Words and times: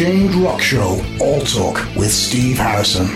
Unchained 0.00 0.36
Rock 0.36 0.60
Show 0.60 1.04
All 1.20 1.40
Talk 1.40 1.84
with 1.96 2.12
Steve 2.12 2.56
Harrison. 2.58 3.08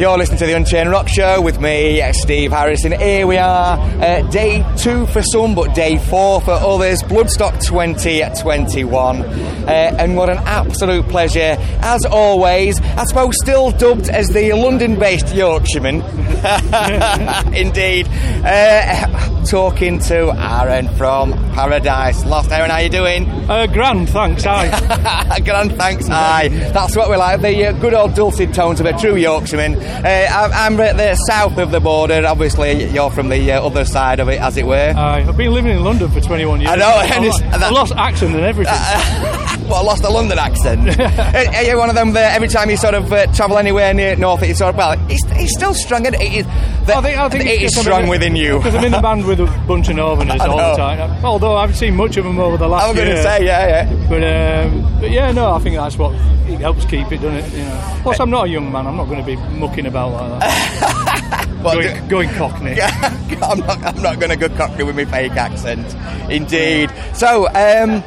You're 0.00 0.18
listening 0.18 0.38
to 0.38 0.46
the 0.46 0.56
Unchained 0.56 0.90
Rock 0.90 1.06
Show 1.08 1.40
with 1.40 1.60
me, 1.60 2.02
Steve 2.12 2.50
Harrison. 2.50 2.90
Here 2.90 3.24
we 3.24 3.38
are, 3.38 3.78
uh, 3.78 4.22
day 4.32 4.66
two 4.78 5.06
for 5.06 5.22
some, 5.22 5.54
but 5.54 5.76
day 5.76 5.98
four 5.98 6.40
for 6.40 6.50
others. 6.50 7.04
Bloodstock 7.04 7.64
2021. 7.64 9.22
Uh, 9.22 9.68
and 9.68 10.16
what 10.16 10.28
an 10.28 10.38
absolute 10.38 11.06
pleasure, 11.06 11.56
as 11.82 12.04
always. 12.04 12.80
I 12.80 13.04
suppose 13.04 13.36
still 13.40 13.70
dubbed 13.70 14.08
as 14.08 14.26
the 14.30 14.54
London 14.54 14.98
based 14.98 15.32
Yorkshireman. 15.36 16.02
Indeed. 17.54 18.08
Uh, 18.44 19.35
talking 19.46 19.98
to 20.00 20.32
Aaron 20.32 20.88
from 20.96 21.32
Paradise 21.52 22.24
Lost. 22.24 22.50
Aaron, 22.50 22.70
how 22.70 22.76
are 22.76 22.82
you 22.82 22.88
doing? 22.88 23.28
Uh, 23.48 23.66
grand, 23.66 24.08
thanks. 24.10 24.44
Hi. 24.44 25.38
grand, 25.44 25.76
thanks. 25.76 26.08
Hi. 26.08 26.48
That's 26.48 26.96
what 26.96 27.08
we 27.08 27.16
like. 27.16 27.40
The 27.40 27.66
uh, 27.66 27.72
good 27.72 27.94
old 27.94 28.14
dulcet 28.14 28.52
tones 28.52 28.80
of 28.80 28.86
a 28.86 28.92
true 28.98 29.16
Yorkshireman. 29.16 29.76
Uh, 29.76 30.26
I'm 30.30 30.78
at 30.80 30.96
the 30.96 31.14
south 31.26 31.58
of 31.58 31.70
the 31.70 31.80
border. 31.80 32.24
Obviously, 32.26 32.84
you're 32.90 33.10
from 33.10 33.28
the 33.28 33.52
uh, 33.52 33.64
other 33.64 33.84
side 33.84 34.20
of 34.20 34.28
it, 34.28 34.40
as 34.40 34.56
it 34.56 34.66
were. 34.66 34.92
Aye, 34.96 35.24
I've 35.28 35.36
been 35.36 35.52
living 35.52 35.76
in 35.76 35.84
London 35.84 36.10
for 36.10 36.20
21 36.20 36.60
years. 36.60 36.70
I 36.72 36.76
know, 36.76 37.00
and 37.02 37.24
I, 37.24 37.26
it's- 37.28 37.40
lo- 37.60 37.66
I 37.66 37.70
lost 37.70 37.92
accent 37.96 38.34
and 38.34 38.44
everything. 38.44 38.74
well, 39.68 39.76
I 39.76 39.82
lost 39.82 40.04
a 40.04 40.08
London 40.10 40.38
accent. 40.38 40.98
Are 41.54 41.62
you 41.62 41.76
one 41.78 41.88
of 41.88 41.94
them 41.94 42.12
that 42.12 42.34
every 42.34 42.48
time 42.48 42.70
you 42.70 42.76
sort 42.76 42.94
of 42.94 43.12
uh, 43.12 43.26
travel 43.32 43.58
anywhere 43.58 43.92
near 43.94 44.16
north, 44.16 44.42
it's 44.42 44.58
sort 44.58 44.70
of, 44.70 44.76
well, 44.76 44.92
it's, 45.10 45.22
it's 45.30 45.52
still 45.54 45.74
strong. 45.74 46.06
It 46.06 46.14
is, 46.20 46.46
the, 46.86 46.94
I 46.96 47.02
think, 47.02 47.18
I 47.18 47.28
think 47.28 47.44
it 47.46 47.62
is 47.62 47.78
strong 47.78 48.04
in- 48.04 48.08
within 48.08 48.36
you. 48.36 48.58
Because 48.58 48.74
I'm 48.74 48.84
in 48.84 48.92
the 48.92 49.00
band 49.00 49.26
with 49.26 49.40
a 49.40 49.46
bunch 49.66 49.88
of 49.88 49.96
Northerners 49.96 50.40
all 50.42 50.56
the 50.56 50.76
time. 50.76 51.24
Although 51.24 51.56
I 51.56 51.62
haven't 51.62 51.76
seen 51.76 51.96
much 51.96 52.16
of 52.16 52.24
them 52.24 52.38
over 52.38 52.56
the 52.56 52.68
last 52.68 52.84
I 52.84 52.88
was 52.88 52.96
going 52.96 53.10
to 53.10 53.22
say, 53.22 53.44
yeah, 53.44 53.66
yeah. 53.90 54.08
But, 54.08 54.22
um, 54.24 55.00
but 55.00 55.10
yeah, 55.10 55.32
no, 55.32 55.52
I 55.52 55.58
think 55.58 55.76
that's 55.76 55.96
what 55.98 56.12
it 56.48 56.60
helps 56.60 56.84
keep 56.84 57.10
it, 57.12 57.18
doesn't 57.18 57.34
it? 57.36 57.52
You 57.52 57.64
know. 57.64 57.98
Plus, 58.02 58.20
I'm 58.20 58.30
not 58.30 58.46
a 58.46 58.48
young 58.48 58.70
man. 58.70 58.86
I'm 58.86 58.96
not 58.96 59.06
going 59.06 59.18
to 59.20 59.26
be 59.26 59.36
mucking 59.58 59.86
about 59.86 60.12
like 60.12 60.40
that. 60.40 61.42
Going, 61.66 61.80
do- 61.80 62.08
going 62.08 62.28
cockney. 62.34 62.80
I'm 62.80 63.58
not, 63.58 63.82
I'm 63.84 64.00
not 64.00 64.20
going 64.20 64.30
to 64.30 64.36
go 64.36 64.48
cockney 64.56 64.84
with 64.84 64.94
my 64.94 65.04
fake 65.04 65.32
accent. 65.32 65.84
Indeed. 66.30 66.92
So, 67.12 67.48
um, 67.48 68.04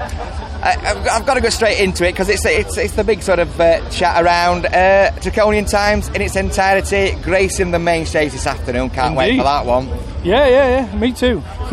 I, 0.62 0.76
I've 0.76 1.08
I've 1.08 1.26
got 1.26 1.36
to 1.36 1.42
go 1.42 1.50
straight 1.50 1.80
into 1.80 2.06
it 2.06 2.12
because 2.12 2.28
it's, 2.28 2.46
it's 2.46 2.78
it's 2.78 2.94
the 2.94 3.04
big 3.04 3.22
sort 3.22 3.40
of 3.40 3.60
uh, 3.60 3.88
chat 3.90 4.22
around 4.24 4.66
uh, 4.66 5.12
Draconian 5.22 5.66
Times 5.66 6.10
in 6.10 6.22
its 6.22 6.36
entirety, 6.36 7.16
gracing 7.22 7.72
the 7.72 7.80
main 7.80 8.06
stage 8.06 8.34
this 8.34 8.46
afternoon. 8.46 8.90
Can't 8.90 9.16
wait 9.16 9.38
for 9.38 9.44
that 9.44 9.66
one. 9.66 9.88
Yeah, 10.24 10.48
yeah, 10.48 10.86
yeah. 10.92 10.96
Me 10.96 11.14
too. 11.14 11.36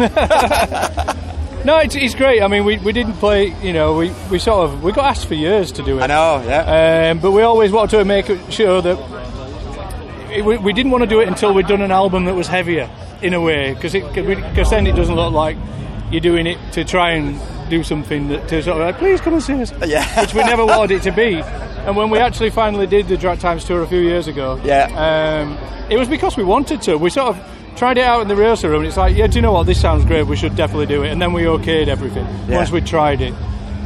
no, 1.65 1.79
it's, 1.79 1.97
it's 1.97 2.15
great. 2.15 2.43
I 2.43 2.47
mean, 2.47 2.65
we, 2.65 2.79
we 2.79 2.93
didn't 2.93 3.15
play. 3.15 3.47
You 3.61 3.73
know, 3.73 3.97
we, 3.97 4.13
we 4.31 4.39
sort 4.39 4.71
of 4.71 4.85
we 4.85 4.93
got 4.93 5.07
asked 5.07 5.27
for 5.27 5.35
years 5.35 5.73
to 5.73 5.83
do 5.83 5.99
it. 5.99 6.03
I 6.03 6.07
know, 6.07 6.45
yeah. 6.47 7.11
Um, 7.11 7.19
but 7.19 7.33
we 7.33 7.43
always 7.43 7.73
wanted 7.73 7.99
to 7.99 8.05
make 8.05 8.27
sure 8.51 8.81
that 8.83 10.31
it, 10.31 10.45
we, 10.45 10.59
we 10.59 10.73
didn't 10.73 10.93
want 10.93 11.03
to 11.03 11.09
do 11.09 11.21
it 11.21 11.27
until 11.27 11.53
we'd 11.53 11.67
done 11.67 11.83
an 11.83 11.91
album 11.91 12.27
that 12.27 12.35
was 12.35 12.47
heavier 12.47 12.89
in 13.21 13.35
a 13.35 13.41
way, 13.41 13.75
because 13.75 13.95
because 13.95 14.71
then 14.71 14.87
it 14.87 14.95
doesn't 14.95 15.17
look 15.17 15.33
like 15.33 15.57
you're 16.13 16.21
doing 16.21 16.47
it 16.47 16.59
to 16.75 16.85
try 16.85 17.11
and 17.13 17.41
do 17.69 17.83
something 17.83 18.29
that 18.29 18.49
to 18.49 18.63
sort 18.63 18.81
of 18.81 18.87
like, 18.87 18.99
please 18.99 19.21
come 19.21 19.35
and 19.35 19.43
see 19.43 19.61
us, 19.63 19.73
Yeah. 19.87 20.21
which 20.21 20.35
we 20.35 20.43
never 20.45 20.65
wanted 20.65 20.93
it 20.97 21.03
to 21.03 21.13
be. 21.13 21.35
And 21.87 21.97
when 21.97 22.11
we 22.11 22.19
actually 22.19 22.51
finally 22.51 22.87
did 22.87 23.07
the 23.09 23.17
Drac 23.17 23.39
Times 23.39 23.65
tour 23.65 23.83
a 23.83 23.87
few 23.87 24.01
years 24.01 24.27
ago, 24.29 24.61
Yeah. 24.65 24.87
um, 24.97 25.57
it 25.91 25.99
was 25.99 26.09
because 26.09 26.37
we 26.37 26.45
wanted 26.45 26.83
to. 26.83 26.97
We 26.97 27.11
sort 27.11 27.37
of 27.37 27.77
tried 27.77 27.99
it 27.99 28.05
out 28.05 28.23
in 28.23 28.29
the 28.29 28.35
rehearsal 28.37 28.71
room, 28.71 28.81
and 28.81 28.89
it's 28.89 28.97
like, 28.97 29.17
yeah, 29.17 29.27
do 29.27 29.37
you 29.37 29.43
know 29.43 29.53
what? 29.53 29.67
This 29.67 29.81
sounds 29.81 30.05
great. 30.05 30.27
We 30.27 30.37
should 30.37 30.57
definitely 30.57 30.87
do 30.87 31.03
it. 31.05 31.11
And 31.13 31.21
then 31.23 31.33
we 31.33 31.43
okayed 31.43 31.89
everything 31.89 32.27
Yeah. 32.49 32.57
once 32.57 32.71
we 32.71 32.81
tried 32.81 33.21
it. 33.21 33.35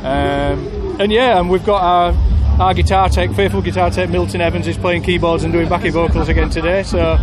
Um, 0.04 0.96
and 1.00 1.12
yeah, 1.12 1.38
and 1.38 1.50
we've 1.50 1.64
got 1.64 1.82
our 1.82 2.14
our 2.60 2.74
guitar 2.74 3.08
tech, 3.08 3.32
faithful 3.32 3.62
guitar 3.62 3.90
tech, 3.90 4.10
Milton 4.10 4.40
Evans, 4.42 4.66
is 4.66 4.76
playing 4.76 5.02
keyboards 5.02 5.44
and 5.44 5.52
doing 5.52 5.66
backing 5.68 5.92
vocals 5.92 6.28
again 6.28 6.50
today. 6.50 6.82
So 6.82 7.16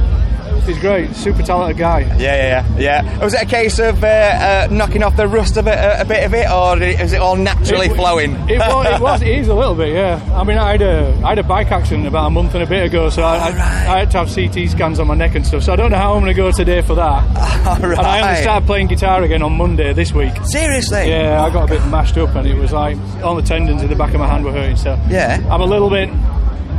he's 0.65 0.77
great, 0.79 1.15
super 1.15 1.43
talented 1.43 1.77
guy. 1.77 1.99
Yeah, 2.17 2.63
yeah, 2.67 2.77
yeah. 2.77 3.23
Was 3.23 3.33
it 3.33 3.41
a 3.41 3.45
case 3.45 3.79
of 3.79 4.03
uh, 4.03 4.07
uh, 4.07 4.67
knocking 4.71 5.03
off 5.03 5.15
the 5.15 5.27
rust 5.27 5.57
of 5.57 5.67
it, 5.67 5.77
uh, 5.77 5.97
a 5.99 6.05
bit 6.05 6.25
of 6.25 6.33
it, 6.33 6.49
or 6.49 6.81
is 6.81 7.13
it 7.13 7.21
all 7.21 7.35
naturally 7.35 7.87
It- 7.87 7.95
flowing? 7.95 8.33
It 8.49 8.59
was, 8.59 8.85
it 8.95 9.01
was, 9.07 9.21
it 9.21 9.27
is 9.29 9.47
a 9.47 9.53
little 9.55 9.75
bit, 9.75 9.93
yeah. 9.93 10.21
I 10.35 10.43
mean, 10.43 10.57
I 10.57 10.71
had 10.71 10.81
a, 10.81 11.21
I 11.23 11.29
had 11.29 11.39
a 11.39 11.43
bike 11.43 11.71
accident 11.71 12.07
about 12.07 12.27
a 12.27 12.29
month 12.29 12.53
and 12.53 12.63
a 12.63 12.67
bit 12.67 12.85
ago, 12.85 13.09
so 13.09 13.23
I, 13.23 13.37
I, 13.37 13.47
I 13.49 13.99
had 13.99 14.11
to 14.11 14.17
have 14.25 14.33
CT 14.33 14.69
scans 14.69 14.99
on 14.99 15.07
my 15.07 15.15
neck 15.15 15.35
and 15.35 15.45
stuff. 15.45 15.63
So 15.63 15.73
I 15.73 15.75
don't 15.75 15.91
know 15.91 15.97
how 15.97 16.13
I'm 16.13 16.21
going 16.21 16.33
to 16.33 16.41
go 16.41 16.51
today 16.51 16.81
for 16.81 16.95
that. 16.95 17.27
Right. 17.67 17.97
And 17.97 18.07
I 18.07 18.29
only 18.29 18.41
started 18.41 18.65
playing 18.65 18.87
guitar 18.87 19.21
again 19.23 19.41
on 19.41 19.57
Monday 19.57 19.91
this 19.93 20.13
week. 20.13 20.33
Seriously? 20.45 21.09
Yeah, 21.09 21.43
I 21.43 21.49
got 21.49 21.65
a 21.65 21.67
bit 21.67 21.85
mashed 21.87 22.17
up, 22.17 22.33
and 22.35 22.47
it 22.47 22.55
was 22.55 22.71
like 22.71 22.97
all 23.21 23.35
the 23.35 23.41
tendons 23.41 23.81
in 23.81 23.89
the 23.89 23.95
back 23.95 24.13
of 24.13 24.19
my 24.21 24.27
hand 24.27 24.45
were 24.45 24.53
hurting. 24.53 24.77
So 24.77 24.97
Yeah. 25.09 25.45
I'm 25.51 25.59
a 25.61 25.65
little 25.65 25.89
bit. 25.89 26.09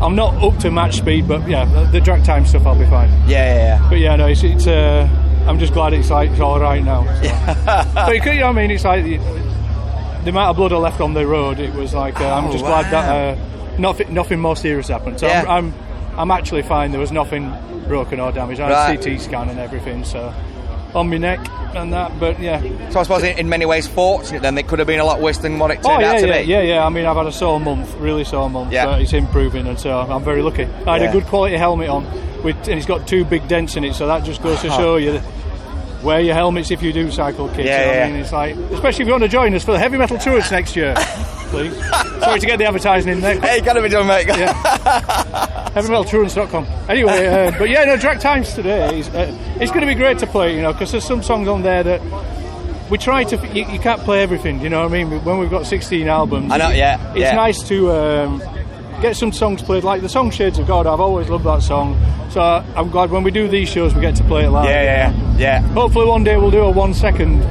I'm 0.00 0.14
not 0.14 0.34
up 0.42 0.58
to 0.60 0.70
match 0.70 0.96
speed, 0.98 1.26
but 1.26 1.48
yeah, 1.48 1.64
the, 1.90 2.00
Drac 2.00 2.22
time 2.24 2.46
stuff 2.46 2.66
I'll 2.66 2.78
be 2.78 2.86
fine. 2.86 3.10
Yeah, 3.28 3.28
yeah, 3.28 3.54
yeah. 3.80 3.88
But 3.88 3.98
yeah, 3.98 4.16
no, 4.16 4.26
it's. 4.26 4.42
it's 4.44 4.66
uh, 4.66 5.08
I'm 5.46 5.58
just 5.58 5.72
glad 5.72 5.92
it's 5.94 6.10
like 6.10 6.30
it's 6.30 6.40
all 6.40 6.60
right 6.60 6.82
now. 6.84 7.02
So. 7.22 7.94
but 7.94 8.14
you, 8.14 8.20
could, 8.20 8.34
you 8.34 8.40
know 8.40 8.46
what 8.48 8.58
I 8.58 8.60
mean? 8.62 8.70
It's 8.70 8.84
like 8.84 9.02
the, 9.04 9.16
the 10.24 10.30
amount 10.30 10.50
of 10.50 10.56
blood 10.56 10.72
I 10.72 10.76
left 10.76 11.00
on 11.00 11.14
the 11.14 11.26
road. 11.26 11.58
It 11.58 11.74
was 11.74 11.94
like 11.94 12.20
uh, 12.20 12.32
I'm 12.32 12.46
Oh, 12.46 12.52
just 12.52 12.62
wow. 12.64 12.82
glad 12.82 12.92
that 12.92 13.38
uh, 13.38 13.76
nothing 13.78 14.12
nothing 14.12 14.40
more 14.40 14.56
serious 14.56 14.88
happened. 14.88 15.18
So 15.20 15.26
Yeah. 15.26 15.42
I'm, 15.48 15.72
I'm 15.72 15.74
I'm 16.18 16.30
actually 16.30 16.62
fine. 16.62 16.90
There 16.90 17.00
was 17.00 17.12
nothing 17.12 17.52
broken 17.88 18.20
or 18.20 18.30
damaged. 18.30 18.60
I 18.60 18.68
had 18.68 18.72
Right. 18.98 19.06
a 19.06 19.10
CT 19.10 19.20
scan 19.20 19.48
and 19.48 19.58
everything. 19.58 20.04
So 20.04 20.32
on 20.94 21.10
my 21.10 21.18
neck 21.18 21.40
and 21.74 21.92
that. 21.92 22.18
But 22.18 22.40
yeah, 22.40 22.60
So 22.90 23.00
I 23.00 23.02
suppose 23.02 23.22
in, 23.22 23.38
in 23.38 23.48
many 23.48 23.66
ways 23.66 23.86
fortunate 23.86 24.42
then. 24.42 24.56
It 24.58 24.66
could 24.68 24.78
have 24.78 24.88
been 24.88 25.00
a 25.00 25.04
lot 25.04 25.20
worse 25.20 25.38
than 25.38 25.58
what 25.58 25.70
it 25.70 25.80
Oh 25.84 25.88
turned 25.88 26.02
yeah, 26.02 26.12
out 26.12 26.18
to 26.20 26.26
yeah, 26.28 26.40
be. 26.42 26.46
yeah, 26.48 26.62
yeah. 26.62 26.84
I 26.86 26.88
mean, 26.88 27.04
I've 27.06 27.16
had 27.16 27.26
a 27.26 27.32
sore 27.32 27.60
month, 27.60 27.94
really 27.96 28.24
sore 28.24 28.48
month. 28.50 28.72
Yeah. 28.72 28.86
But 28.86 29.02
it's 29.02 29.12
improving, 29.12 29.66
and 29.66 29.78
so 29.78 29.98
I'm 29.98 30.22
very 30.24 30.42
lucky. 30.42 30.64
I 30.86 30.94
had 30.94 31.02
Yeah. 31.02 31.10
a 31.10 31.12
good 31.12 31.24
quality 31.26 31.56
helmet 31.56 31.88
on, 31.88 32.04
with, 32.42 32.56
and 32.68 32.78
it's 32.78 32.86
got 32.86 33.06
two 33.06 33.24
big 33.24 33.46
dents 33.48 33.76
in 33.76 33.84
it, 33.84 33.94
so 33.94 34.06
that 34.06 34.24
just 34.24 34.42
goes 34.42 34.60
to 34.62 34.68
show 34.70 34.96
you. 34.96 35.12
that 35.12 35.24
Wear 36.02 36.20
your 36.20 36.34
helmets 36.36 36.70
if 36.70 36.80
you 36.80 36.92
do 36.92 37.10
cycle, 37.10 37.48
kids. 37.48 37.66
Yeah, 37.68 37.92
yeah. 37.92 38.04
I 38.04 38.10
mean, 38.12 38.20
it's 38.20 38.30
like, 38.32 38.54
especially 38.54 39.02
if 39.02 39.06
you 39.08 39.12
want 39.12 39.24
to 39.24 39.28
join 39.28 39.52
us 39.52 39.64
for 39.64 39.72
the 39.72 39.80
heavy 39.80 39.98
metal 39.98 40.16
tours 40.16 40.48
next 40.52 40.76
year, 40.76 40.94
please. 41.50 41.76
Sorry 42.20 42.38
to 42.38 42.46
get 42.46 42.58
the 42.60 42.66
advertising 42.66 43.10
in 43.14 43.20
there. 43.20 43.40
Hey, 43.40 43.60
gotta 43.60 43.82
be 43.82 43.88
done, 43.88 44.06
mate. 44.06 44.28
HeavyMetalTruants.com. 45.82 46.66
Anyway, 46.88 47.26
uh, 47.26 47.56
but 47.58 47.68
yeah, 47.68 47.84
no, 47.84 47.96
Drac 47.96 48.20
Times 48.20 48.52
today 48.54 48.98
is 48.98 49.08
uh, 49.10 49.34
it's 49.60 49.70
going 49.70 49.82
to 49.82 49.86
be 49.86 49.94
great 49.94 50.18
to 50.18 50.26
play, 50.26 50.54
you 50.54 50.62
know, 50.62 50.72
because 50.72 50.92
there's 50.92 51.06
some 51.06 51.22
songs 51.22 51.48
on 51.48 51.62
there 51.62 51.82
that 51.82 52.00
we 52.90 52.98
try 52.98 53.24
to. 53.24 53.36
You, 53.48 53.66
you 53.66 53.78
can't 53.78 54.00
play 54.02 54.22
everything, 54.22 54.60
you 54.60 54.68
know 54.68 54.82
what 54.82 54.92
I 54.92 55.04
mean? 55.04 55.24
When 55.24 55.38
we've 55.38 55.50
got 55.50 55.66
16 55.66 56.08
albums, 56.08 56.52
I 56.52 56.56
know, 56.56 56.70
yeah, 56.70 57.10
it's 57.12 57.20
yeah. 57.20 57.34
nice 57.34 57.62
to 57.68 57.92
um, 57.92 58.42
get 59.00 59.16
some 59.16 59.32
songs 59.32 59.62
played, 59.62 59.84
like 59.84 60.02
the 60.02 60.08
song 60.08 60.30
Shades 60.30 60.58
of 60.58 60.66
God. 60.66 60.86
I've 60.86 61.00
always 61.00 61.28
loved 61.28 61.44
that 61.44 61.62
song, 61.62 62.00
so 62.30 62.40
I'm 62.40 62.90
glad 62.90 63.10
when 63.10 63.22
we 63.22 63.30
do 63.30 63.48
these 63.48 63.68
shows 63.68 63.94
we 63.94 64.00
get 64.00 64.16
to 64.16 64.24
play 64.24 64.44
it 64.44 64.50
live. 64.50 64.68
Yeah, 64.68 64.82
yeah, 64.82 65.36
yeah. 65.38 65.60
Hopefully, 65.60 66.06
one 66.06 66.24
day 66.24 66.36
we'll 66.36 66.50
do 66.50 66.62
a 66.62 66.70
one 66.70 66.94
second 66.94 67.42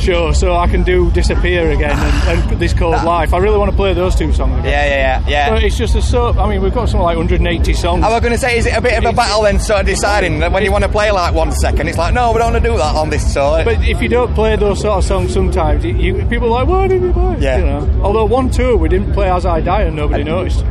show 0.00 0.32
so 0.32 0.54
I 0.54 0.66
can 0.66 0.82
do 0.82 1.10
Disappear 1.12 1.70
again 1.70 1.96
and, 1.96 2.50
and 2.50 2.60
This 2.60 2.72
Cold 2.72 3.02
Life. 3.04 3.32
I 3.32 3.38
really 3.38 3.58
want 3.58 3.70
to 3.70 3.76
play 3.76 3.94
those 3.94 4.14
two 4.14 4.32
songs 4.32 4.58
again. 4.58 4.64
Yeah, 4.64 4.86
yeah, 4.86 4.96
yeah, 4.96 5.28
yeah. 5.28 5.50
But 5.50 5.62
it's 5.62 5.76
just 5.76 5.94
a 5.94 6.02
so. 6.02 6.28
I 6.38 6.48
mean, 6.48 6.62
we've 6.62 6.74
got 6.74 6.88
something 6.88 7.04
like 7.04 7.16
180 7.16 7.72
songs. 7.74 8.04
I 8.04 8.10
was 8.10 8.20
going 8.20 8.32
to 8.32 8.38
say, 8.38 8.58
is 8.58 8.66
it 8.66 8.76
a 8.76 8.80
bit 8.80 8.98
of 8.98 9.04
a 9.04 9.12
battle 9.12 9.42
then, 9.42 9.58
sort 9.58 9.80
of 9.80 9.86
deciding 9.86 10.40
that 10.40 10.52
when 10.52 10.64
you 10.64 10.72
want 10.72 10.84
to 10.84 10.90
play 10.90 11.10
like 11.10 11.34
one 11.34 11.52
second, 11.52 11.88
it's 11.88 11.98
like, 11.98 12.14
no, 12.14 12.32
we 12.32 12.38
don't 12.38 12.52
want 12.52 12.64
to 12.64 12.70
do 12.70 12.76
that 12.76 12.94
on 12.96 13.10
this 13.10 13.32
tour. 13.32 13.64
But 13.64 13.82
if 13.82 14.02
you 14.02 14.08
don't 14.08 14.34
play 14.34 14.56
those 14.56 14.80
sort 14.80 14.98
of 14.98 15.04
songs, 15.04 15.32
sometimes 15.32 15.84
you, 15.84 15.94
you, 15.96 16.26
people 16.26 16.48
are 16.52 16.64
like, 16.64 16.68
"Why 16.68 16.88
did 16.88 17.02
you 17.02 17.12
play?" 17.12 17.38
Yeah. 17.40 17.58
You 17.58 17.64
know. 17.64 18.00
Although 18.02 18.24
one 18.26 18.50
tour 18.50 18.76
we 18.76 18.88
didn't 18.88 19.12
play 19.12 19.30
"As 19.30 19.46
I 19.46 19.60
Die" 19.60 19.82
and 19.82 19.96
nobody 19.96 20.24
noticed. 20.24 20.64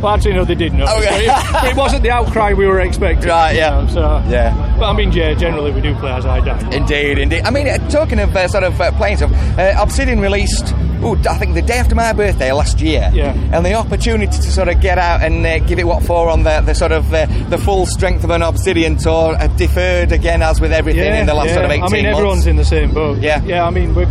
Well, 0.00 0.14
actually, 0.14 0.32
no, 0.34 0.44
they 0.44 0.54
did 0.54 0.72
not. 0.72 0.96
Okay. 0.98 1.26
But 1.26 1.64
it, 1.64 1.70
it 1.72 1.76
wasn't 1.76 2.02
the 2.02 2.10
outcry 2.10 2.52
we 2.54 2.66
were 2.66 2.80
expecting. 2.80 3.28
Right, 3.28 3.52
you 3.52 3.58
yeah. 3.58 3.70
know, 3.82 3.86
so 3.88 4.00
Yeah. 4.28 4.76
But 4.78 4.90
I 4.90 4.92
mean, 4.94 5.12
yeah, 5.12 5.34
generally 5.34 5.72
we 5.72 5.80
do 5.80 5.94
play 5.96 6.10
"As 6.12 6.24
I 6.24 6.40
Die." 6.40 6.70
Indeed, 6.76 7.18
indeed. 7.18 7.42
I 7.44 7.50
mean, 7.50 7.68
uh, 7.68 7.76
talking 7.90 8.18
of 8.18 8.34
uh, 8.34 8.48
sort 8.48 8.64
of 8.64 8.80
uh, 8.80 8.92
playing 8.92 9.18
stuff, 9.18 9.32
uh, 9.58 9.74
Obsidian 9.78 10.20
released, 10.20 10.72
ooh, 11.04 11.16
I 11.28 11.36
think 11.38 11.54
the 11.54 11.62
day 11.62 11.78
after 11.78 11.94
my 11.94 12.12
birthday 12.14 12.50
last 12.52 12.80
year. 12.80 13.10
Yeah. 13.12 13.32
And 13.52 13.64
the 13.66 13.74
opportunity 13.74 14.32
to 14.36 14.50
sort 14.50 14.68
of 14.68 14.80
get 14.80 14.96
out 14.98 15.22
and 15.22 15.44
uh, 15.44 15.58
give 15.60 15.78
it 15.78 15.84
what 15.86 16.02
for 16.04 16.30
on 16.30 16.44
the, 16.44 16.60
the 16.62 16.74
sort 16.74 16.92
of 16.92 17.12
uh, 17.12 17.26
the 17.50 17.58
full 17.58 17.84
strength 17.86 18.24
of 18.24 18.30
an 18.30 18.40
Obsidian 18.42 18.96
tour 18.96 19.34
uh, 19.38 19.46
deferred 19.48 20.12
again, 20.12 20.40
as 20.40 20.60
with 20.60 20.72
everything 20.72 21.04
Yeah, 21.04 21.20
in 21.20 21.26
the 21.26 21.34
last 21.34 21.48
yeah. 21.48 21.54
sort 21.54 21.64
of 21.66 21.70
18 21.72 21.80
months. 21.80 21.92
I 21.92 21.96
mean, 21.96 22.04
months. 22.04 22.16
everyone's 22.18 22.46
in 22.46 22.56
the 22.56 22.64
same 22.64 22.94
boat. 22.94 23.18
Yeah. 23.18 23.42
Yeah. 23.44 23.66
I 23.66 23.70
mean, 23.70 23.94
we're, 23.94 24.06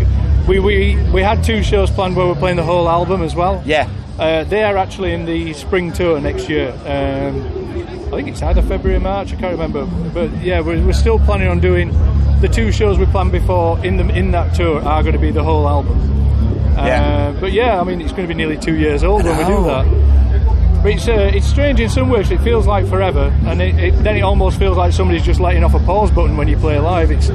we 0.47 0.59
we 0.59 0.95
we 1.12 1.21
had 1.21 1.44
two 1.44 1.62
shows 1.63 1.89
planned 1.91 2.15
where 2.15 2.25
we're 2.27 2.36
playing 2.36 2.57
the 2.57 2.63
whole 2.63 2.88
album 2.89 3.21
as 3.21 3.36
well. 3.36 3.62
Yeah. 3.65 3.89
Uh, 4.18 4.44
they 4.44 4.63
are 4.63 4.75
actually 4.77 5.13
in 5.13 5.25
the 5.25 5.53
spring 5.53 5.94
tour 5.94 6.19
next 6.19 6.50
year. 6.50 6.71
Um, 6.86 7.38
I 8.07 8.18
think 8.18 8.27
it's 8.27 8.41
either 8.41 8.62
February 8.62 8.97
or 8.97 9.00
March. 9.01 9.31
I 9.33 9.38
can't 9.38 9.51
remember. 9.57 9.86
But 10.13 10.36
yeah, 10.41 10.59
we're, 10.59 10.83
we're 10.86 10.94
still 10.94 11.19
planning 11.19 11.47
on 11.47 11.59
doing 11.59 11.91
the 12.41 12.50
two 12.50 12.71
shows 12.71 12.97
we 12.97 13.06
planned 13.06 13.31
before 13.31 13.83
in 13.86 13.97
the 13.97 14.07
in 14.15 14.31
that 14.31 14.56
tour 14.56 14.81
are 14.81 15.03
going 15.03 15.13
to 15.13 15.19
be 15.19 15.31
the 15.31 15.44
whole 15.44 15.68
album. 15.68 15.97
Uh, 16.77 16.85
Yeah. 16.85 17.31
But 17.39 17.51
yeah, 17.53 17.80
I 17.80 17.83
mean, 17.83 18.01
it's 18.01 18.12
going 18.12 18.24
to 18.24 18.27
be 18.27 18.33
nearly 18.33 18.57
two 18.57 18.75
years 18.75 19.03
old 19.03 19.24
when 19.24 19.38
we 19.38 19.44
do 19.45 19.63
that. 19.65 19.85
But 20.83 20.92
it's 20.94 21.07
uh, 21.07 21.31
it's 21.33 21.45
strange 21.45 21.80
in 21.81 21.89
some 21.89 22.09
ways. 22.09 22.31
It 22.31 22.39
feels 22.42 22.65
like 22.65 22.88
forever, 22.88 23.33
and 23.45 23.62
it, 23.62 23.77
it, 23.77 24.03
then 24.03 24.15
it 24.15 24.21
almost 24.21 24.57
feels 24.59 24.77
like 24.77 24.92
somebody's 24.94 25.24
just 25.25 25.39
letting 25.42 25.63
off 25.63 25.74
a 25.74 25.80
pause 25.80 26.09
button 26.12 26.35
when 26.38 26.47
you 26.47 26.56
play 26.57 26.80
live. 26.80 27.12
It's 27.12 27.30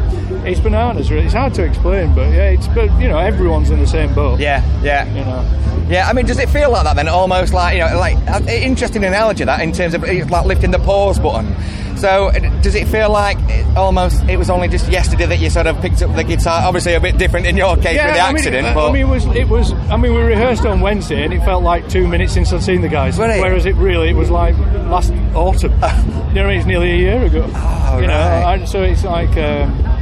it's 0.46 0.60
bananas. 0.60 1.10
Really. 1.10 1.24
It's 1.24 1.34
hard 1.34 1.54
to 1.54 1.64
explain, 1.64 2.14
but 2.14 2.30
yeah, 2.32 2.50
it's 2.50 2.68
but 2.68 2.90
you 3.00 3.08
know 3.08 3.18
everyone's 3.18 3.70
in 3.70 3.80
the 3.80 3.86
same 3.86 4.14
boat. 4.14 4.40
Yeah, 4.40 4.62
yeah. 4.82 5.06
You 5.08 5.24
know. 5.24 5.88
Yeah, 5.88 6.08
I 6.08 6.12
mean, 6.14 6.24
does 6.24 6.38
it 6.38 6.48
feel 6.48 6.70
like 6.70 6.84
that 6.84 6.96
then? 6.96 7.08
Almost 7.08 7.52
like 7.52 7.74
you 7.74 7.80
know, 7.80 7.98
like 7.98 8.16
uh, 8.28 8.40
interesting 8.48 9.04
analogy 9.04 9.44
that 9.44 9.60
in 9.60 9.72
terms 9.72 9.94
of 9.94 10.04
it's 10.04 10.30
like 10.30 10.46
lifting 10.46 10.70
the 10.70 10.78
pause 10.78 11.18
button. 11.18 11.54
So, 11.96 12.26
uh, 12.26 12.38
does 12.60 12.74
it 12.74 12.88
feel 12.88 13.10
like 13.10 13.38
it 13.48 13.76
almost 13.76 14.22
it 14.24 14.36
was 14.36 14.50
only 14.50 14.68
just 14.68 14.90
yesterday 14.90 15.26
that 15.26 15.38
you 15.38 15.48
sort 15.50 15.66
of 15.66 15.80
picked 15.80 16.02
up 16.02 16.14
the 16.16 16.24
guitar? 16.24 16.62
Obviously, 16.64 16.94
a 16.94 17.00
bit 17.00 17.18
different 17.18 17.46
in 17.46 17.56
your 17.56 17.76
case 17.76 17.96
Yeah, 17.96 18.06
with 18.06 18.14
the 18.14 18.20
I 18.20 18.28
mean, 18.28 18.36
accident, 18.36 18.66
I 18.66 18.92
mean, 18.92 19.02
it 19.02 19.08
was 19.08 19.26
it 19.26 19.48
was. 19.48 19.72
I 19.72 19.96
mean, 19.96 20.14
we 20.14 20.20
rehearsed 20.20 20.66
on 20.66 20.80
Wednesday, 20.80 21.22
and 21.24 21.32
it 21.32 21.40
felt 21.44 21.62
like 21.62 21.88
two 21.88 22.08
minutes 22.08 22.32
since 22.32 22.52
I'd 22.52 22.62
seen 22.62 22.80
the 22.80 22.88
guys. 22.88 23.18
Really? 23.18 23.40
Whereas 23.40 23.66
it 23.66 23.74
really 23.76 24.10
it 24.10 24.16
was 24.16 24.30
like 24.30 24.56
last 24.88 25.12
autumn. 25.34 25.72
you 26.28 26.34
know, 26.34 26.44
I 26.44 26.48
mean? 26.48 26.58
it's 26.58 26.66
nearly 26.66 26.92
a 26.92 26.96
year 26.96 27.24
ago. 27.24 27.44
Oh, 27.54 27.98
you 28.00 28.06
know, 28.06 28.18
right. 28.18 28.58
and 28.58 28.68
so 28.68 28.82
it's 28.82 29.04
like, 29.04 29.36
um, 29.36 29.93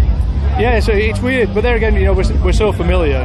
yeah, 0.60 0.80
so 0.80 0.92
it's 0.92 1.20
weird. 1.20 1.54
But 1.54 1.62
there 1.62 1.76
again, 1.76 1.94
you 1.96 2.04
know, 2.04 2.12
we're, 2.12 2.44
we're 2.44 2.52
so 2.52 2.72
familiar 2.72 3.24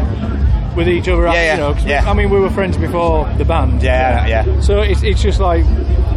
with 0.75 0.88
each 0.88 1.07
other. 1.07 1.24
Yeah, 1.25 1.33
yeah, 1.33 1.51
you 1.53 1.59
know, 1.62 1.74
'cause 1.74 1.83
we- 1.85 1.89
yeah. 1.91 2.09
I 2.09 2.13
mean, 2.13 2.29
we 2.29 2.39
were 2.39 2.50
friends 2.50 2.77
before 2.77 3.27
the 3.38 3.45
band. 3.45 3.81
Yeah, 3.81 4.25
yeah. 4.27 4.59
So 4.62 4.81
it's, 4.81 5.03
it's 5.03 5.21
just 5.21 5.39
like 5.39 5.65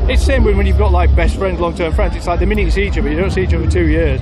it's 0.08 0.20
the 0.22 0.26
same 0.32 0.44
when 0.44 0.56
when 0.56 0.66
you've 0.66 0.78
got 0.78 0.92
like 0.92 1.14
best 1.16 1.36
friends, 1.36 1.60
long 1.60 1.74
term 1.74 1.92
friends. 1.92 2.16
It's 2.16 2.26
like 2.26 2.40
the 2.40 2.46
minute 2.46 2.64
you 2.64 2.70
see 2.70 2.82
each 2.86 2.98
other, 2.98 3.08
you 3.10 3.16
don't 3.18 3.30
see 3.30 3.42
each 3.42 3.54
other 3.54 3.64
for 3.64 3.70
two 3.70 3.86
years. 3.86 4.20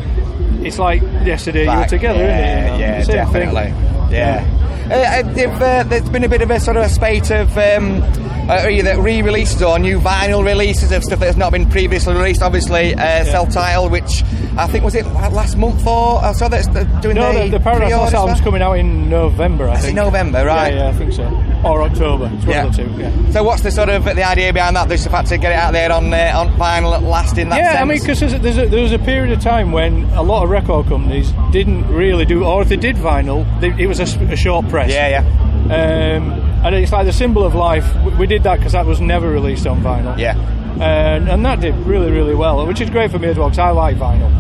It's 0.61 0.79
like 0.79 1.03
yesterday 1.25 1.65
you 1.65 1.79
were 1.79 1.85
together, 1.87 2.19
yeah, 2.21 2.35
isn't 2.35 2.59
it? 2.59 2.65
You 2.65 2.71
know? 2.71 2.79
yeah, 2.79 3.03
Same 3.03 3.27
thing. 3.33 3.53
definitely. 3.53 4.17
Yeah. 4.17 4.45
Uh, 4.91 4.95
uh, 4.95 5.49
uh, 5.65 5.83
there's 5.85 6.09
been 6.09 6.25
a 6.25 6.29
bit 6.29 6.43
of 6.43 6.51
a 6.51 6.59
sort 6.61 6.77
of 6.77 6.85
a 6.85 6.89
spate 6.89 7.31
of 7.31 7.51
um, 7.59 8.03
uh, 8.51 8.67
either 8.71 9.01
re-releases 9.01 9.63
or 9.63 9.79
new 9.79 9.99
vinyl 10.01 10.43
releases 10.45 10.91
of 10.93 11.03
stuff 11.05 11.19
that's 11.21 11.37
not 11.37 11.53
been 11.53 11.69
previously 11.69 12.15
released. 12.15 12.41
Obviously, 12.43 12.95
uh, 12.95 13.25
Self-Title, 13.25 13.91
which 13.91 14.23
I 14.57 14.67
think 14.67 14.85
was 14.85 14.95
it 14.95 15.05
last 15.07 15.57
month 15.59 15.87
or 15.87 16.25
I 16.25 16.33
saw 16.33 16.49
that's 16.49 16.67
doing 17.03 17.17
No, 17.17 17.33
the, 17.35 17.45
the, 17.45 17.59
the 17.59 17.61
Paradise 17.61 17.93
Lost 17.93 18.15
album's 18.15 18.41
coming 18.41 18.63
out 18.63 18.79
in 18.79 19.11
November, 19.11 19.69
I 19.69 19.75
Is 19.75 19.81
it 19.81 19.83
think. 19.89 19.97
November, 19.97 20.45
right? 20.47 20.73
Yeah, 20.73 20.85
yeah, 20.85 20.89
I 20.89 20.93
think 20.95 21.13
so. 21.13 21.25
Or 21.65 21.83
October. 21.83 22.31
Yeah. 22.47 22.71
two. 22.71 22.85
Yeah. 22.97 23.31
So 23.33 23.43
what's 23.43 23.63
the 23.63 23.71
sort 23.71 23.89
of 23.91 24.05
the 24.05 24.23
idea 24.27 24.53
behind 24.53 24.77
that? 24.77 24.89
Just 24.89 25.05
the 25.05 25.11
fact 25.11 25.29
to 25.29 25.39
get 25.39 25.53
it 25.53 25.57
out 25.57 25.73
there 25.73 25.93
on 25.93 26.15
uh, 26.15 26.33
on 26.35 26.49
vinyl 26.53 26.95
at 26.95 27.03
last 27.03 27.37
in 27.37 27.49
that 27.51 27.59
Yeah, 27.59 27.73
sense. 27.73 27.81
I 27.81 27.85
mean, 27.85 27.99
because 28.01 28.21
there's, 28.21 28.33
a- 28.33 28.39
there's 28.39 28.59
a, 28.59 28.67
there 28.69 28.83
was 28.83 28.93
a 28.93 28.99
period 29.01 29.37
of 29.37 29.43
time 29.43 29.73
when 29.73 30.05
a 30.15 30.23
lot 30.23 30.45
of 30.45 30.51
record 30.51 30.87
companies 30.87 31.33
didn't 31.53 31.87
really 31.89 32.25
do, 32.25 32.45
or 32.45 32.63
if 32.63 32.69
they 32.69 32.77
did 32.77 32.97
vinyl, 32.97 33.45
they, 33.61 33.71
it 33.83 33.87
was 33.89 33.99
a 34.01 34.37
short 34.37 34.69
press. 34.69 34.78
Yeah, 34.87 35.09
yeah, 35.09 36.17
Um, 36.17 36.33
and 36.65 36.75
it's 36.75 36.93
like 36.93 37.07
the 37.07 37.13
symbol 37.13 37.45
of 37.45 37.55
life. 37.55 37.87
We- 38.19 38.27
did 38.27 38.43
that 38.45 38.59
because 38.59 38.73
that 38.73 38.85
was 38.87 39.01
never 39.01 39.29
released 39.31 39.67
on 39.67 39.81
vinyl. 39.83 40.17
yeah. 40.19 40.37
and, 40.81 41.29
and 41.29 41.45
that 41.45 41.61
did 41.61 41.75
really, 41.87 42.11
really 42.11 42.35
well, 42.35 42.65
which 42.67 42.81
is 42.81 42.91
great 42.91 43.11
for 43.11 43.19
me 43.19 43.29
as 43.29 43.37
well 43.39 43.49
because 43.49 43.59
I 43.59 43.71
like 43.71 43.97
vinyl. 43.97 44.31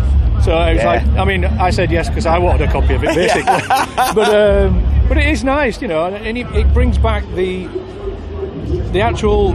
So 0.44 0.52
it 0.61 0.75
was 0.75 0.82
Yeah. 0.82 0.87
like, 0.93 1.06
I 1.19 1.25
mean, 1.25 1.44
I 1.44 1.70
said 1.70 1.90
yes 1.90 2.08
because 2.08 2.26
I 2.26 2.38
wanted 2.38 2.69
a 2.69 2.73
copy 2.73 2.94
of 2.94 3.02
it, 3.02 3.14
basically. 3.14 3.62
but 4.14 4.35
um, 4.35 4.82
but 5.08 5.17
it 5.19 5.26
is 5.29 5.43
nice, 5.43 5.81
you 5.82 5.88
know, 5.88 6.05
and 6.06 6.38
it, 6.38 6.46
it 6.55 6.73
brings 6.73 6.96
back 6.99 7.25
the 7.34 7.67
the 8.93 9.00
actual 9.00 9.55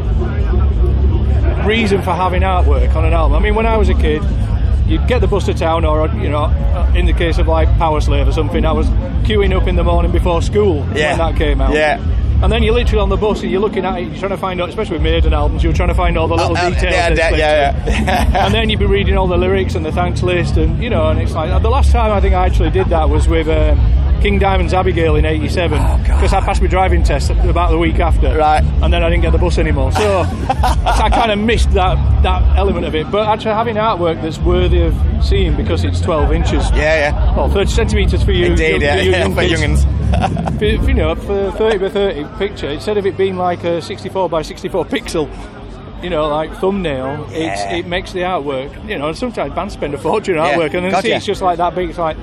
reason 1.66 2.02
for 2.02 2.12
having 2.12 2.42
artwork 2.42 2.94
on 2.96 3.06
an 3.06 3.14
album. 3.14 3.38
I 3.38 3.40
mean, 3.40 3.56
when 3.56 3.66
I 3.66 3.78
was 3.78 3.90
a 3.90 3.94
kid, 3.94 4.22
you'd 4.88 5.08
get 5.08 5.22
the 5.22 5.28
bus 5.28 5.46
to 5.46 5.54
town, 5.54 5.86
or 5.86 6.08
you 6.10 6.30
know, 6.30 6.46
in 6.96 7.06
the 7.06 7.14
case 7.14 7.38
of 7.38 7.48
like 7.48 7.68
Powerslave 7.80 8.28
or 8.28 8.32
something, 8.32 8.66
I 8.66 8.72
was 8.72 8.88
queuing 9.28 9.56
up 9.60 9.68
in 9.68 9.76
the 9.76 9.84
morning 9.84 10.12
before 10.12 10.42
school 10.42 10.86
Yeah. 10.96 11.18
when 11.18 11.18
that 11.34 11.36
came 11.38 11.62
out. 11.62 11.74
Yeah. 11.74 12.00
And 12.44 12.52
then 12.52 12.62
you're 12.62 12.74
literally 12.74 13.02
on 13.02 13.08
the 13.08 13.16
bus 13.16 13.42
and 13.42 13.50
you're 13.50 13.62
looking 13.62 13.86
at 13.86 14.00
it, 14.00 14.08
you're 14.10 14.18
trying 14.20 14.32
to 14.32 14.38
find 14.38 14.60
out, 14.62 14.68
especially 14.68 14.96
with 14.98 15.04
Maiden 15.04 15.34
albums, 15.34 15.64
you're 15.64 15.72
trying 15.72 15.88
to 15.88 15.96
find 15.96 16.18
all 16.18 16.28
the 16.28 16.36
little 16.36 16.58
Oh, 16.58 16.62
uh, 16.62 16.70
details. 16.72 17.18
yeah, 17.18 17.30
yeah, 17.30 17.86
yeah. 17.88 18.46
and 18.46 18.54
then 18.54 18.70
you'd 18.70 18.80
be 18.80 18.86
reading 18.86 19.16
all 19.18 19.28
the 19.28 19.38
lyrics 19.38 19.76
and 19.76 19.86
the 19.86 19.94
thanks 19.94 20.22
list, 20.24 20.58
and 20.58 20.84
you 20.84 20.90
know, 20.90 21.08
and 21.08 21.22
it's 21.22 21.34
like 21.34 21.62
the 21.62 21.70
last 21.70 21.92
time 21.94 22.12
I 22.12 22.20
think 22.20 22.34
I 22.36 22.46
actually 22.46 22.70
did 22.72 22.88
that 22.90 23.08
was 23.10 23.30
with 23.30 23.48
um, 23.48 23.80
King 24.24 24.40
Diamond's 24.40 24.74
Abigail 24.74 25.18
in 25.18 25.26
'87 25.26 25.78
because 26.04 26.32
I 26.34 26.40
passed 26.40 26.62
my 26.62 26.68
driving 26.68 27.04
test 27.04 27.30
about 27.30 27.72
the 27.72 27.78
week 27.78 28.00
after, 28.00 28.28
Oh, 28.30 28.38
Right. 28.38 28.64
And 28.82 28.94
then 28.94 29.04
I 29.04 29.10
didn't 29.10 29.22
get 29.24 29.34
the 29.34 29.38
bus 29.38 29.58
anymore, 29.58 29.92
so 29.92 30.22
I 30.86 31.10
kind 31.14 31.30
of 31.32 31.38
missed 31.40 31.72
that 31.72 31.98
that 32.24 32.58
element 32.58 32.86
of 32.86 32.96
it. 32.96 33.12
But 33.12 33.28
actually 33.28 33.54
having 33.56 33.76
artwork 33.76 34.22
that's 34.22 34.38
worthy 34.40 34.82
of 34.84 34.96
seeing 35.22 35.58
because 35.58 35.84
it's 35.84 36.00
12 36.00 36.32
inches, 36.32 36.70
Yeah, 36.72 37.12
yeah. 37.12 37.36
well, 37.36 37.50
30 37.50 37.70
centimeters 37.70 38.24
for 38.24 38.32
you, 38.32 38.46
Indeed, 38.46 38.82
you, 38.82 38.88
yeah, 38.88 39.02
you 39.02 39.12
yeah, 39.12 39.20
young 39.24 39.36
for 39.36 39.42
kids. 39.42 39.62
youngins. 39.62 40.00
For, 40.60 40.66
you 40.88 40.94
know, 40.94 41.16
for 41.16 41.52
30 41.58 41.78
by 41.80 41.90
30 41.90 42.24
picture, 42.38 42.70
instead 42.70 42.98
of 42.98 43.06
it 43.08 43.18
being 43.18 43.36
like 43.36 43.64
a 43.64 43.82
64 43.82 44.30
by 44.30 44.42
64 44.44 44.86
pixel, 44.86 45.28
you 46.04 46.10
know, 46.12 46.28
like 46.28 46.56
thumbnail, 46.60 47.28
Yeah. 47.32 47.38
it's, 47.52 47.62
it 47.74 47.88
makes 47.88 48.14
the 48.14 48.20
artwork, 48.20 48.88
you 48.88 48.98
know, 49.00 49.12
sometimes 49.14 49.54
bands 49.56 49.74
spend 49.74 49.94
a 49.96 49.98
fortune 49.98 50.38
on 50.38 50.46
Yeah, 50.48 50.56
artwork, 50.56 50.74
and 50.76 50.86
then 50.86 50.92
gotcha. 50.92 51.08
see 51.08 51.14
it's 51.14 51.26
just 51.26 51.42
like 51.42 51.58
that 51.58 51.74
big, 51.76 51.90
it's 51.90 51.98
like, 51.98 52.16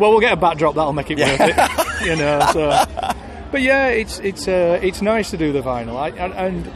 well, 0.00 0.10
we'll 0.10 0.20
get 0.20 0.32
a 0.32 0.36
backdrop 0.36 0.74
that'll 0.74 0.92
make 0.92 1.10
it 1.10 1.18
Yeah. 1.18 1.30
worth 1.38 2.00
it, 2.02 2.06
you 2.06 2.16
know, 2.16 2.40
so. 2.52 3.12
But 3.52 3.62
yeah, 3.62 3.88
it's 3.88 4.20
it's 4.20 4.46
uh, 4.46 4.78
it's 4.80 5.02
nice 5.02 5.30
to 5.30 5.36
do 5.36 5.50
the 5.52 5.60
vinyl, 5.60 5.96
I, 5.96 6.10
and, 6.10 6.32
and 6.34 6.72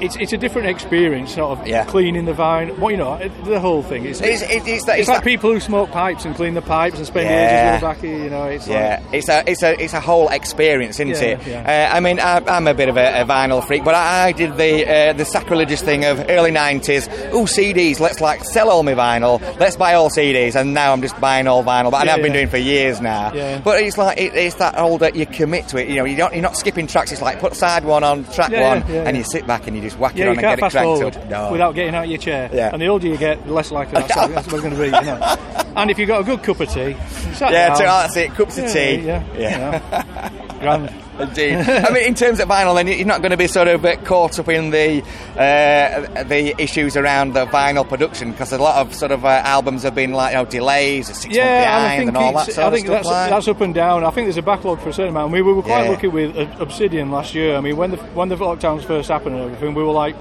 it's 0.00 0.16
it's 0.16 0.32
a 0.32 0.36
different 0.36 0.68
experience, 0.68 1.34
sort 1.34 1.58
of 1.58 1.66
Yeah. 1.66 1.84
cleaning 1.84 2.24
the 2.24 2.32
vinyl. 2.32 2.78
Well, 2.78 2.90
you 2.90 2.96
know, 2.96 3.18
the 3.44 3.60
whole 3.60 3.82
thing. 3.82 4.04
It's, 4.06 4.20
It's, 4.20 4.42
it's, 4.42 4.66
it's, 4.66 4.84
that, 4.86 4.98
like 4.98 5.06
that- 5.06 5.24
people 5.24 5.52
who 5.52 5.60
smoke 5.60 5.90
pipes 5.90 6.24
and 6.24 6.34
clean 6.34 6.54
the 6.54 6.62
pipes 6.62 6.98
and 6.98 7.06
spend 7.06 7.28
Yeah. 7.28 7.74
ages 7.76 7.82
with 7.82 7.90
a 7.90 7.94
backy. 7.94 8.08
You 8.24 8.30
know, 8.30 8.44
it's 8.44 8.66
Yeah, 8.68 9.00
like 9.02 9.14
it's 9.14 9.28
a 9.28 9.50
it's 9.50 9.62
a 9.62 9.82
it's 9.82 9.92
a 9.94 10.00
whole 10.00 10.28
experience, 10.28 11.00
isn't 11.00 11.08
Yeah, 11.08 11.34
it? 11.38 11.46
yeah. 11.46 11.88
Uh, 11.92 11.96
I 11.96 12.00
mean, 12.00 12.20
I, 12.20 12.42
I'm 12.46 12.66
a 12.66 12.74
bit 12.74 12.88
of 12.88 12.96
a, 12.96 13.22
a 13.22 13.24
vinyl 13.24 13.64
freak, 13.66 13.84
but 13.84 13.94
I, 13.94 14.26
I 14.28 14.32
did 14.32 14.56
the 14.56 14.86
uh, 14.88 15.12
the 15.12 15.24
sacrilegious 15.24 15.82
thing 15.82 16.04
of 16.04 16.20
early 16.28 16.50
'90s. 16.50 17.08
Oh, 17.32 17.44
CDs! 17.44 18.00
Let's 18.00 18.20
like 18.20 18.44
sell 18.44 18.70
all 18.70 18.82
my 18.82 18.94
vinyl. 18.94 19.40
Let's 19.58 19.76
buy 19.76 19.94
all 19.94 20.10
CDs, 20.10 20.54
and 20.54 20.74
now 20.74 20.92
I'm 20.92 21.02
just 21.02 21.18
buying 21.20 21.46
all 21.46 21.62
vinyl. 21.64 21.90
But 21.90 22.08
I've 22.08 22.22
been 22.22 22.32
doing 22.32 22.48
for 22.48 22.56
years 22.58 23.00
now. 23.00 23.30
But 23.64 23.82
it's 23.82 23.98
like 23.98 24.18
it, 24.18 24.34
it's 24.34 24.56
that 24.56 24.78
old 24.78 25.00
that 25.00 25.14
you 25.16 25.26
commit 25.26 25.68
to 25.68 25.78
it. 25.78 25.88
You 25.88 25.96
know, 25.96 26.04
you 26.04 26.16
don't 26.16 26.32
you're 26.32 26.42
not 26.42 26.56
skipping 26.56 26.86
tracks. 26.86 27.12
It's 27.12 27.22
like 27.22 27.40
put 27.40 27.54
side 27.54 27.84
one 27.84 28.04
on 28.04 28.24
track 28.32 28.50
one, 28.52 28.82
and 28.82 29.16
you 29.16 29.24
sit 29.24 29.46
back 29.46 29.66
and 29.66 29.76
you 29.76 29.82
just 29.82 29.93
whack 29.96 30.14
Yeah, 30.16 30.26
it 30.26 30.28
on 30.28 30.34
you 30.34 30.38
and 30.38 30.40
can't 30.40 30.52
get 30.52 30.58
it 30.58 30.60
fast 30.60 30.72
cranked 30.74 30.98
forward 30.98 31.16
up. 31.16 31.28
No. 31.30 31.52
without 31.52 31.74
getting 31.74 31.94
out 31.94 32.04
of 32.04 32.10
your 32.10 32.18
chair. 32.18 32.50
Yeah. 32.52 32.70
And 32.72 32.80
the 32.82 32.86
older 32.86 33.06
you 33.06 33.16
get, 33.16 33.44
the 33.46 33.52
less 33.52 33.70
likely 33.70 33.94
that's, 34.06 34.14
that's 34.14 34.46
going 34.46 34.70
to 34.70 34.76
be. 34.76 34.86
You 34.86 34.90
know. 34.90 35.36
And 35.76 35.90
if 35.90 35.98
you've 35.98 36.08
got 36.08 36.20
a 36.20 36.24
good 36.24 36.42
cup 36.42 36.60
of 36.60 36.68
tea, 36.68 36.96
Yeah, 37.40 37.74
that's 37.76 38.16
it. 38.16 38.30
Cups 38.32 38.58
of 38.58 38.70
tea. 38.70 38.96
Yeah, 38.96 39.24
yeah. 39.36 40.30
grand. 40.64 40.92
Indeed. 41.20 41.54
I 41.68 41.90
mean, 41.92 42.02
in 42.04 42.14
terms 42.14 42.40
of 42.40 42.48
vinyl, 42.48 42.74
then 42.74 42.88
you're 42.88 43.06
not 43.06 43.20
going 43.20 43.30
to 43.30 43.36
be 43.36 43.46
sort 43.46 43.68
of 43.68 43.84
uh, 43.84 43.94
caught 43.98 44.38
up 44.40 44.48
in 44.48 44.70
the 44.70 45.00
uh, 45.38 46.24
the 46.24 46.54
issues 46.60 46.96
around 46.96 47.34
the 47.34 47.46
vinyl 47.46 47.88
production 47.88 48.32
because 48.32 48.52
a 48.52 48.58
lot 48.58 48.84
of 48.84 48.92
sort 48.94 49.12
of 49.12 49.24
uh, 49.24 49.28
albums 49.28 49.84
have 49.84 49.94
been 49.94 50.12
like 50.12 50.32
you 50.32 50.38
know 50.38 50.44
delays, 50.44 51.06
six 51.06 51.24
months 51.26 51.36
Yeah, 51.36 51.44
and 51.44 51.64
I 51.64 51.64
behind, 51.84 51.98
think, 52.00 52.08
and 52.08 52.16
all 52.16 52.32
that 52.32 52.52
sort 52.52 52.66
I 52.66 52.70
think 52.70 52.86
of 52.88 52.90
stuff. 52.92 53.02
that's, 53.04 53.06
like. 53.12 53.30
that's 53.30 53.48
up 53.48 53.60
and 53.60 53.74
down. 53.74 54.04
I 54.04 54.10
think 54.10 54.26
there's 54.26 54.36
a 54.38 54.42
backlog 54.42 54.80
for 54.80 54.88
a 54.88 54.92
certain 54.92 55.10
amount. 55.10 55.30
I 55.30 55.34
mean, 55.34 55.46
we 55.46 55.52
were 55.52 55.62
quite 55.62 55.84
Yeah. 55.84 55.90
lucky 55.90 56.08
with 56.08 56.36
uh, 56.36 56.48
Obsidian 56.58 57.10
last 57.12 57.34
year. 57.34 57.56
I 57.56 57.60
mean, 57.60 57.76
when 57.76 57.92
the 57.92 57.96
when 57.98 58.28
the 58.28 58.36
lockdowns 58.36 58.84
first 58.84 59.08
happened 59.08 59.36
and 59.36 59.44
everything, 59.44 59.74
we 59.74 59.84
were 59.84 59.92
like, 59.92 60.16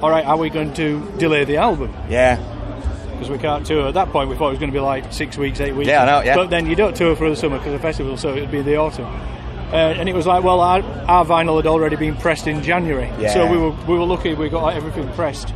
all 0.00 0.10
right, 0.10 0.24
are 0.24 0.36
we 0.36 0.48
going 0.50 0.72
to 0.74 1.00
delay 1.18 1.44
the 1.44 1.56
album? 1.56 1.92
yeah, 2.08 2.36
because 3.12 3.30
we 3.30 3.38
can't 3.38 3.66
tour. 3.66 3.88
At 3.88 3.94
that 3.94 4.10
point, 4.10 4.28
we 4.30 4.36
thought 4.36 4.48
it 4.48 4.50
was 4.50 4.58
going 4.60 4.70
to 4.70 4.76
be 4.76 4.80
like 4.80 5.12
six 5.12 5.36
weeks, 5.36 5.60
eight 5.60 5.74
weeks. 5.74 5.88
Yeah, 5.88 6.02
I 6.02 6.06
know, 6.06 6.20
yeah. 6.24 6.36
But 6.36 6.50
then 6.50 6.66
you 6.66 6.76
don't 6.76 6.94
tour 6.94 7.16
for 7.16 7.28
the 7.28 7.34
summer 7.34 7.58
because 7.58 7.72
of 7.74 7.80
the 7.80 7.86
festival, 7.88 8.16
so 8.16 8.28
it'd 8.36 8.50
be 8.52 8.62
the 8.62 8.76
autumn. 8.76 9.06
Uh, 9.72 9.76
and 9.98 10.08
it 10.08 10.14
was 10.14 10.26
like, 10.26 10.44
well, 10.44 10.60
our, 10.60 10.80
our 11.08 11.24
vinyl 11.24 11.56
had 11.56 11.66
already 11.66 11.96
been 11.96 12.16
pressed 12.16 12.46
in 12.46 12.62
January, 12.62 13.10
Yeah. 13.20 13.32
so 13.32 13.50
we 13.50 13.56
were 13.56 13.70
we 13.88 13.98
were 13.98 14.04
lucky 14.06 14.32
we 14.34 14.48
got 14.48 14.74
everything 14.74 15.08
pressed 15.14 15.52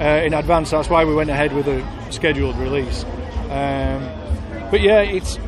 uh, 0.00 0.04
in 0.24 0.32
advance. 0.32 0.70
That's 0.70 0.88
why 0.88 1.04
we 1.04 1.14
went 1.14 1.28
ahead 1.30 1.52
with 1.52 1.66
a 1.66 1.82
scheduled 2.12 2.56
release. 2.58 3.04
Um, 3.50 4.08
but 4.70 4.80
yeah, 4.80 5.00
it's 5.00 5.38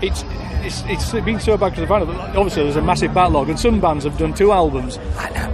it's. 0.00 0.24
It's, 0.64 0.84
it's 0.86 1.10
been 1.24 1.40
so 1.40 1.56
bad 1.56 1.74
to 1.74 1.80
the 1.80 1.88
vinyl. 1.88 2.06
Obviously, 2.36 2.62
there's 2.62 2.76
a 2.76 2.82
massive 2.82 3.12
backlog, 3.12 3.48
and 3.48 3.58
some 3.58 3.80
bands 3.80 4.04
have 4.04 4.16
done 4.16 4.32
two 4.32 4.52
albums 4.52 4.96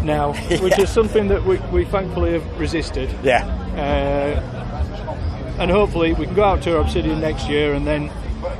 now, 0.05 0.35
which 0.61 0.79
is 0.79 0.91
something 0.91 1.29
that 1.29 1.43
we, 1.47 1.57
we 1.73 1.87
thankfully 1.87 2.35
have 2.35 2.61
resisted. 2.61 3.09
yeah, 3.25 3.47
Uh, 3.75 5.57
and 5.59 5.71
hopefully 5.71 6.13
we 6.13 6.27
can 6.27 6.35
go 6.35 6.45
out 6.45 6.61
to 6.65 6.77
Obsidian 6.77 7.21
next 7.23 7.49
year, 7.49 7.73
and 7.73 7.87
then 7.87 8.11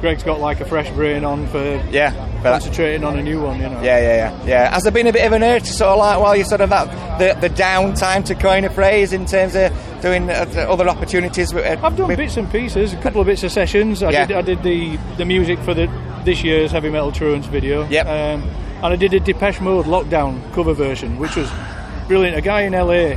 Greg's 0.01 0.23
got 0.23 0.41
like 0.41 0.63
a 0.63 0.65
fresh 0.65 0.89
brain 0.93 1.23
on 1.23 1.47
for 1.49 1.63
yeah. 1.91 2.13
But 2.43 2.53
concentrating 2.53 3.05
on 3.05 3.19
a 3.19 3.23
new 3.23 3.41
one. 3.43 3.57
You 3.61 3.69
know. 3.69 3.83
yeah, 3.83 3.99
yeah, 3.99 4.17
yeah, 4.41 4.47
yeah. 4.47 4.71
Has 4.73 4.85
there 4.85 4.93
been 4.93 5.07
a 5.09 5.13
bit 5.13 5.27
of 5.27 5.33
an 5.33 5.43
urge 5.43 5.65
to 5.65 5.73
sort 5.73 5.91
of 5.93 5.99
like, 5.99 6.21
while 6.21 6.37
you're 6.37 6.45
sort 6.45 6.61
of 6.61 6.71
that 6.71 7.19
the 7.19 7.49
the 7.49 7.55
downtime 7.55 8.25
to 8.27 8.35
coin 8.35 8.65
a 8.65 8.71
phrase 8.71 9.13
in 9.13 9.27
terms 9.27 9.55
of 9.57 9.73
doing 10.03 10.31
uh, 10.31 10.45
other 10.69 10.89
opportunities? 10.89 11.53
With, 11.53 11.65
uh, 11.67 11.85
I've 11.85 11.97
done 11.97 12.09
with- 12.09 12.19
bits 12.19 12.37
and 12.37 12.51
pieces, 12.51 12.93
a 12.93 12.97
couple 12.99 13.21
of 13.21 13.27
bits 13.27 13.43
of 13.43 13.51
sessions. 13.53 14.03
I 14.03 14.11
Yeah. 14.11 14.27
did 14.27 14.37
I 14.37 14.43
did 14.43 14.63
the 14.63 14.97
the 15.17 15.25
music 15.25 15.59
for 15.61 15.75
the 15.75 15.89
this 16.25 16.45
year's 16.45 16.71
Heavy 16.71 16.91
Metal 16.91 17.11
Truants 17.13 17.47
video. 17.49 17.87
Yep. 17.89 18.07
Um, 18.07 18.43
and 18.83 18.93
I 18.93 18.97
did 18.97 19.13
a 19.15 19.21
Depeche 19.21 19.61
Mode 19.61 19.87
Lockdown 19.87 20.41
cover 20.53 20.75
version, 20.75 21.19
which 21.19 21.35
was 21.35 21.51
brilliant. 22.07 22.37
A 22.37 22.41
guy 22.41 22.61
in 22.63 22.73
LA 22.75 23.17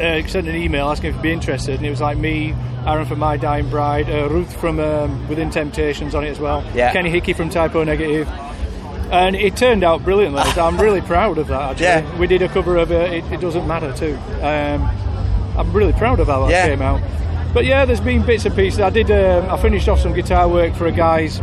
uh, 0.00 0.26
sent 0.26 0.48
an 0.48 0.54
email 0.56 0.88
asking 0.88 1.10
if 1.10 1.16
he'd 1.16 1.22
be 1.22 1.32
interested, 1.32 1.76
and 1.76 1.86
it 1.86 1.90
was 1.90 2.00
like 2.00 2.16
me, 2.18 2.54
Aaron 2.86 3.06
from 3.06 3.18
My 3.18 3.36
Dying 3.36 3.68
Bride, 3.68 4.08
uh, 4.10 4.28
Ruth 4.28 4.54
from 4.60 4.78
um, 4.80 5.28
Within 5.28 5.50
Temptations 5.50 6.14
on 6.14 6.24
it 6.24 6.28
as 6.30 6.38
well, 6.38 6.64
Yeah. 6.74 6.92
Kenny 6.92 7.10
Hickey 7.10 7.32
from 7.32 7.48
Type 7.50 7.74
O 7.74 7.82
Negative. 7.84 8.28
And 9.10 9.36
it 9.36 9.56
turned 9.56 9.84
out 9.84 10.02
brilliantly. 10.02 10.40
I'm 10.60 10.78
really 10.80 11.00
proud 11.00 11.38
of 11.38 11.46
that. 11.48 11.62
Actually, 11.80 11.84
Yeah. 11.86 12.18
we 12.18 12.26
did 12.26 12.42
a 12.42 12.48
cover 12.48 12.76
of 12.76 12.90
uh, 12.90 12.94
it, 12.94 13.24
it 13.32 13.40
Doesn't 13.40 13.66
Matter 13.66 13.92
Two. 13.92 14.16
Um, 14.42 14.82
I'm 15.56 15.72
really 15.72 15.92
proud 15.92 16.18
of 16.20 16.26
how 16.26 16.40
that 16.46 16.50
Yeah. 16.50 16.66
came 16.66 16.82
out. 16.82 17.00
But 17.54 17.64
yeah, 17.64 17.84
there's 17.84 18.00
been 18.00 18.26
bits 18.26 18.44
and 18.44 18.54
pieces. 18.54 18.80
I 18.80 18.90
did. 18.90 19.10
Um, 19.10 19.48
I 19.48 19.56
finished 19.56 19.88
off 19.88 20.00
some 20.00 20.12
guitar 20.12 20.48
work 20.48 20.74
for 20.74 20.86
a 20.86 20.92
guy's 20.92 21.40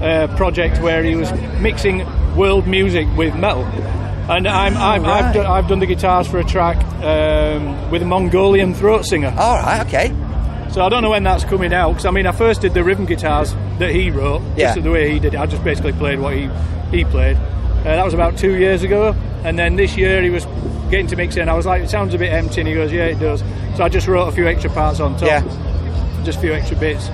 uh, 0.00 0.26
project 0.36 0.80
where 0.80 1.02
he 1.04 1.14
was 1.14 1.30
mixing 1.60 2.04
world 2.34 2.66
music 2.66 3.06
with 3.16 3.34
metal. 3.36 3.62
And 4.28 4.48
I'm, 4.48 4.76
I'm, 4.76 5.02
right. 5.04 5.24
I've, 5.24 5.34
done, 5.34 5.46
I've 5.46 5.68
done 5.68 5.78
the 5.78 5.86
guitars 5.86 6.26
for 6.26 6.38
a 6.38 6.44
track 6.44 6.76
um, 7.04 7.90
with 7.90 8.02
a 8.02 8.06
Mongolian 8.06 8.74
throat 8.74 9.04
singer. 9.04 9.32
All 9.36 9.56
right, 9.56 9.86
okay. 9.86 10.08
So 10.72 10.82
I 10.84 10.88
don't 10.88 11.02
know 11.02 11.10
when 11.10 11.22
that's 11.22 11.44
coming 11.44 11.72
out. 11.72 11.90
Because 11.90 12.06
I 12.06 12.10
mean, 12.10 12.26
I 12.26 12.32
first 12.32 12.60
did 12.60 12.74
the 12.74 12.82
rhythm 12.82 13.06
guitars 13.06 13.54
that 13.78 13.90
he 13.92 14.10
wrote, 14.10 14.42
Yeah. 14.56 14.74
just 14.74 14.82
the 14.82 14.90
way 14.90 15.10
he 15.12 15.20
did 15.20 15.34
it. 15.34 15.40
I 15.40 15.46
just 15.46 15.62
basically 15.62 15.92
played 15.92 16.18
what 16.18 16.34
he 16.34 16.50
he 16.90 17.04
played. 17.04 17.36
Uh, 17.36 17.82
that 17.84 18.04
was 18.04 18.14
about 18.14 18.36
two 18.36 18.56
years 18.56 18.82
ago, 18.82 19.14
and 19.44 19.56
then 19.58 19.76
this 19.76 19.96
year 19.96 20.20
he 20.22 20.30
was 20.30 20.44
getting 20.90 21.06
to 21.06 21.16
mix 21.16 21.36
it, 21.36 21.40
and 21.40 21.50
I 21.50 21.54
was 21.54 21.64
like, 21.66 21.82
"It 21.82 21.88
sounds 21.90 22.12
a 22.14 22.18
bit 22.18 22.32
empty." 22.32 22.60
And 22.60 22.68
he 22.68 22.74
goes, 22.74 22.92
"Yeah, 22.92 23.04
it 23.04 23.20
does." 23.20 23.44
So 23.76 23.84
I 23.84 23.88
just 23.88 24.08
wrote 24.08 24.26
a 24.26 24.32
few 24.32 24.48
extra 24.48 24.70
parts 24.70 24.98
on 24.98 25.12
top, 25.16 25.28
Yeah. 25.28 26.22
just 26.24 26.38
a 26.38 26.40
few 26.40 26.52
extra 26.52 26.76
bits. 26.76 27.08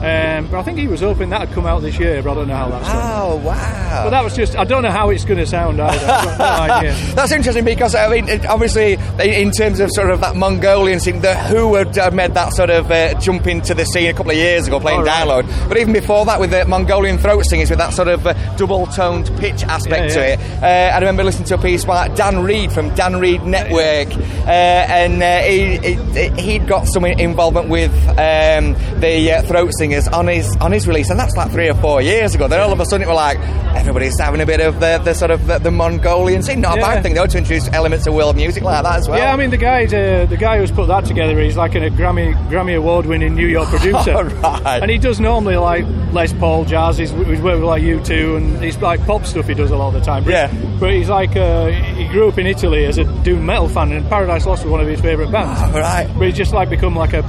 Um, 0.00 0.46
but 0.46 0.58
I 0.58 0.62
think 0.62 0.78
he 0.78 0.88
was 0.88 1.00
hoping 1.00 1.28
that'd 1.30 1.52
come 1.54 1.66
out 1.66 1.82
this 1.82 1.98
year, 1.98 2.22
but 2.22 2.32
I 2.32 2.34
don't 2.36 2.48
know 2.48 2.56
how 2.56 2.68
that's 2.70 2.88
going. 2.88 3.00
Oh 3.02 3.36
wow. 3.46 4.00
But 4.04 4.10
that 4.10 4.24
was 4.24 4.34
just, 4.34 4.56
I 4.56 4.64
don't 4.64 4.82
know 4.82 4.90
how 4.90 5.10
it's 5.10 5.24
going 5.26 5.38
to 5.38 5.46
sound 5.46 5.78
either. 5.80 6.06
No. 6.06 6.94
That's 7.14 7.32
interesting 7.32 7.64
because 7.64 7.94
I 7.94 8.08
mean, 8.08 8.28
it- 8.28 8.46
obviously, 8.46 8.94
in 9.20 9.50
terms 9.50 9.78
of 9.80 9.90
sort 9.92 10.10
of 10.10 10.20
that 10.22 10.36
Mongolian 10.36 11.00
scene, 11.00 11.20
the 11.20 11.34
Hu 11.34 11.74
had 11.74 11.98
uh, 11.98 12.10
made 12.12 12.32
that 12.34 12.52
sort 12.54 12.70
of 12.70 12.90
uh, 12.90 13.12
jump 13.20 13.46
into 13.46 13.74
the 13.74 13.84
scene 13.84 14.08
a 14.08 14.14
couple 14.14 14.30
of 14.30 14.38
years 14.38 14.68
ago, 14.68 14.80
playing 14.80 15.00
Oh, 15.00 15.04
right. 15.04 15.26
download. 15.26 15.68
But 15.68 15.76
even 15.78 15.92
before 15.92 16.24
that, 16.26 16.40
with 16.40 16.50
the 16.50 16.64
Mongolian 16.64 17.18
throat 17.18 17.44
singers, 17.44 17.68
with 17.68 17.78
that 17.80 17.92
sort 17.92 18.08
of 18.08 18.26
uh, 18.26 18.32
double-toned 18.56 19.30
pitch 19.38 19.64
aspect 19.64 20.14
Yeah, 20.14 20.14
to 20.14 20.32
it, 20.32 20.62
uh, 20.62 20.94
I 20.96 20.98
remember 20.98 21.24
listening 21.24 21.48
to 21.48 21.54
a 21.56 21.58
piece 21.58 21.84
by 21.84 22.08
Dan 22.08 22.42
Reed 22.42 22.72
from 22.72 22.94
Dan 22.94 23.16
Reed 23.20 23.42
Network, 23.42 24.08
uh, 24.16 24.50
and 24.50 25.22
uh, 25.22 25.40
he, 25.42 25.76
he, 25.78 26.28
he'd 26.40 26.66
got 26.66 26.86
some 26.86 27.04
involvement 27.04 27.68
with 27.68 27.92
um, 28.10 28.72
the 29.00 29.32
uh, 29.32 29.42
throat 29.42 29.72
singers 29.76 29.89
on 30.08 30.26
his 30.26 30.56
on 30.58 30.72
his 30.72 30.86
release, 30.88 31.10
and 31.10 31.18
that's 31.18 31.36
like 31.36 31.50
three 31.50 31.68
or 31.68 31.74
four 31.74 32.00
years 32.02 32.34
ago. 32.34 32.48
Then 32.48 32.60
all 32.60 32.72
of 32.72 32.80
a 32.80 32.84
sudden, 32.86 33.02
it 33.06 33.08
were 33.08 33.14
like 33.14 33.38
everybody's 33.76 34.18
having 34.18 34.40
a 34.40 34.46
bit 34.46 34.60
of 34.60 34.80
the, 34.80 35.00
the 35.04 35.14
sort 35.14 35.30
of 35.30 35.46
the, 35.46 35.58
the 35.58 35.70
Mongolian 35.70 36.42
scene. 36.42 36.60
Not 36.60 36.76
a 36.76 36.80
Yeah. 36.80 36.94
bad 36.94 37.02
thing 37.02 37.14
though 37.14 37.26
to 37.26 37.38
introduce 37.38 37.68
elements 37.72 38.06
of 38.06 38.14
world 38.14 38.36
music 38.36 38.62
like 38.62 38.82
that 38.82 38.96
as 38.98 39.08
well. 39.08 39.18
Yeah, 39.18 39.32
I 39.32 39.36
mean 39.36 39.50
the 39.50 39.56
guy, 39.56 39.84
uh, 39.84 40.26
the 40.26 40.36
guy 40.38 40.58
who's 40.58 40.70
put 40.72 40.88
that 40.88 41.04
together, 41.04 41.38
he's 41.40 41.56
like 41.56 41.74
a 41.74 41.90
Grammy 41.90 42.34
Grammy 42.48 42.76
award 42.76 43.06
winning 43.06 43.34
New 43.34 43.46
York 43.46 43.68
producer, 43.68 44.24
Right. 44.42 44.80
and 44.82 44.90
he 44.90 44.98
does 44.98 45.20
normally 45.20 45.56
like 45.56 45.84
Les 46.12 46.32
Paul 46.32 46.64
jazz. 46.64 46.98
He's, 46.98 47.10
he's 47.10 47.40
worked 47.40 47.60
with 47.60 47.64
like 47.64 47.82
U2, 47.82 48.36
and 48.36 48.62
he's 48.62 48.76
like 48.78 49.04
pop 49.06 49.24
stuff. 49.24 49.46
He 49.46 49.54
does 49.54 49.70
a 49.70 49.76
lot 49.76 49.88
of 49.88 49.94
the 49.94 50.00
time. 50.00 50.24
But, 50.24 50.32
Yeah. 50.32 50.76
but 50.80 50.90
he's 50.92 51.08
like 51.08 51.36
uh, 51.36 51.68
grew 52.10 52.28
up 52.28 52.38
in 52.38 52.46
Italy 52.46 52.84
as 52.84 52.98
a 52.98 53.04
doom 53.22 53.46
metal 53.46 53.68
fan, 53.68 53.92
and 53.92 54.08
Paradise 54.08 54.46
Lost 54.46 54.64
was 54.64 54.70
one 54.70 54.80
of 54.80 54.88
his 54.88 55.00
favourite 55.00 55.30
bands. 55.30 55.60
Ah, 55.62 55.78
right. 55.78 56.18
But 56.18 56.26
he's 56.26 56.36
just 56.36 56.52
like 56.52 56.68
become 56.68 56.94
like 56.94 57.12
a 57.12 57.22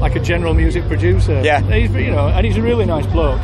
like 0.00 0.16
a 0.16 0.20
general 0.20 0.54
music 0.54 0.86
producer. 0.86 1.40
Yeah. 1.44 1.58
And 1.58 1.74
he's 1.74 1.90
you 1.90 2.10
know, 2.10 2.28
and 2.28 2.44
he's 2.46 2.56
a 2.56 2.62
really 2.62 2.84
nice 2.84 3.06
bloke. 3.06 3.40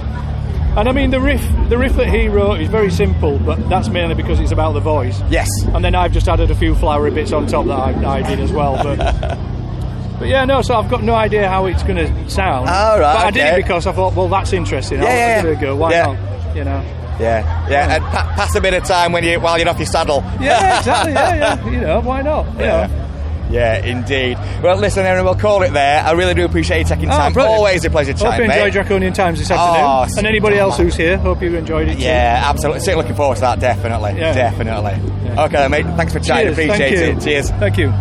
And 0.76 0.90
I 0.90 0.92
mean 0.92 1.11
the 1.11 1.20
riff, 1.20 1.42
the 1.70 1.78
riff 1.78 1.94
that 1.96 2.08
he 2.08 2.28
wrote 2.28 2.61
is 2.61 2.68
very 2.68 2.90
simple, 2.90 3.38
but 3.38 3.68
that's 3.70 3.88
mainly 3.88 4.14
because 4.14 4.38
it's 4.40 4.52
about 4.52 4.73
the 4.73 4.80
voice. 4.80 5.23
Yes. 5.30 5.49
And 5.73 5.82
then 5.82 5.94
I've 5.94 6.12
just 6.12 6.28
added 6.28 6.50
a 6.50 6.54
few 6.54 6.75
flowery 6.75 7.11
bits 7.11 7.32
on 7.32 7.46
top 7.46 7.66
that 7.66 7.78
I, 7.78 8.18
I 8.18 8.23
did 8.23 8.40
as 8.40 8.52
well. 8.52 8.76
But 8.82 8.99
but 10.18 10.28
yeah, 10.28 10.44
no. 10.44 10.61
So 10.61 10.75
I've 10.75 10.90
got 10.90 11.02
no 11.02 11.14
idea 11.14 11.49
how 11.49 11.64
it's 11.66 11.82
going 11.82 11.96
to 11.96 12.30
sound. 12.30 12.68
Oh, 12.68 13.00
right, 13.00 13.00
But 13.00 13.26
I 13.26 13.30
did 13.30 13.46
it 13.46 13.56
because 13.56 13.87
I 13.87 13.92
thought, 13.92 14.14
well, 14.14 14.28
that's 14.28 14.52
interesting. 14.52 14.99
Yeah, 14.99 15.04
I'll 15.04 15.14
yeah, 15.14 15.42
give 15.42 15.50
it 15.52 15.58
a 15.58 15.61
go. 15.61 15.76
Why 15.76 15.90
yeah. 15.92 16.12
not? 16.12 16.56
You 16.56 16.64
know. 16.64 17.05
Yeah, 17.18 17.68
yeah, 17.70 17.94
and 17.96 18.04
pa- 18.04 18.32
pass 18.37 18.54
a 18.54 18.61
bit 18.61 18.75
of 18.75 18.85
time 18.85 19.12
when 19.12 19.25
you 19.25 19.40
while 19.40 19.58
you're 19.58 19.68
off 19.68 19.78
your 19.78 19.87
saddle. 19.87 20.23
Yeah, 20.40 20.78
exactly. 20.78 21.12
Yeah, 21.12 21.35
yeah. 21.35 21.70
You 21.70 21.80
know, 21.80 22.00
why 22.00 22.23
not? 22.23 22.44
You 22.54 22.61
Yeah. 22.61 22.87
know. 22.87 23.02
Yeah, 23.49 23.76
indeed. 23.85 24.37
Well, 24.61 24.76
listen, 24.76 25.06
Aaron, 25.06 25.25
we'll 25.25 25.37
call 25.37 25.62
it 25.62 25.73
there. 25.73 26.02
I 26.02 26.11
really 26.12 26.35
do 26.35 26.44
appreciate 26.44 26.78
you 26.80 26.85
taking 26.85 27.08
Oh, 27.08 27.16
time. 27.16 27.32
brilliant. 27.32 27.56
Always 27.56 27.85
a 27.85 27.90
pleasure 27.90 28.12
mate. 28.12 28.18
Hope 28.18 28.30
chatting, 28.32 28.42
you 28.42 28.49
mate. 28.49 28.56
enjoyed 28.58 28.73
Draconian 28.73 29.12
Times 29.12 29.38
this 29.38 29.50
afternoon. 29.52 29.88
Oh, 29.88 30.18
and 30.18 30.26
anybody 30.26 30.58
else 30.58 30.76
who's 30.76 30.96
here, 30.96 31.16
hope 31.16 31.40
you 31.42 31.54
enjoyed 31.56 31.87
it 31.88 31.94
too. 31.94 32.02
Yeah, 32.02 32.42
absolutely. 32.44 32.80
Certainly 32.80 33.02
looking 33.04 33.14
forward 33.16 33.37
to 33.37 33.40
that. 33.42 33.61
Definitely, 33.61 34.18
Yeah. 34.18 34.32
definitely. 34.35 34.99
Yeah. 35.26 35.44
Okay, 35.44 35.68
mate. 35.68 35.87
Thanks 35.96 36.12
for 36.12 36.18
chatting. 36.18 36.54
Cheers. 36.56 36.68
Appreciate 36.68 36.92
it. 36.99 37.20
Cheers. 37.23 37.50
Thank 37.52 37.78
you. 37.78 37.92